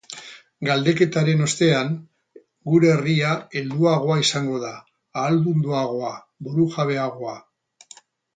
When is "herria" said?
2.93-3.35